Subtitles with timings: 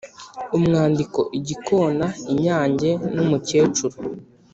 [0.57, 3.95] umwandiko: igikona inyange nu mukecuru